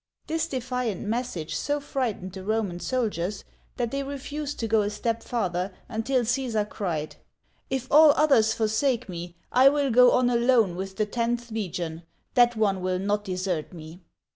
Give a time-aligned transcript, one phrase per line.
[0.25, 3.43] This defiant message so frightened the Roman soldiers
[3.77, 7.17] that they refused to go a step farther until Caesar cried:"
[7.69, 12.01] If all others forsake me, I will go on alone with the tenth legion;
[12.33, 14.01] that one will not desert me